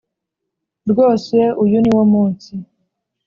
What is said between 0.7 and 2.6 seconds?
Rwose uyu ni wo munsi